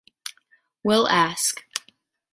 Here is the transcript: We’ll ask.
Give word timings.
We’ll 0.83 1.07
ask. 1.09 1.63